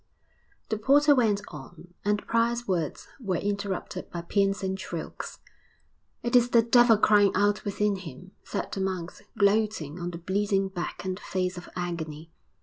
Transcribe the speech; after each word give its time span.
The 0.69 0.79
porter 0.79 1.13
went 1.13 1.41
on, 1.49 1.93
and 2.03 2.17
the 2.19 2.25
prior's 2.25 2.67
words 2.67 3.07
were 3.19 3.35
interrupted 3.35 4.09
by 4.09 4.23
piercing 4.23 4.75
shrieks. 4.77 5.37
'It 6.23 6.35
is 6.35 6.49
the 6.49 6.63
devil 6.63 6.97
crying 6.97 7.31
out 7.35 7.63
within 7.63 7.97
him,' 7.97 8.31
said 8.43 8.71
the 8.71 8.81
monks, 8.81 9.21
gloating 9.37 9.99
on 9.99 10.09
the 10.09 10.17
bleeding 10.17 10.69
back 10.69 11.05
and 11.05 11.17
the 11.17 11.21
face 11.21 11.55
of 11.55 11.69
agony. 11.75 12.31